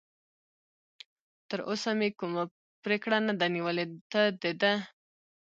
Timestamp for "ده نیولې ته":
3.39-4.21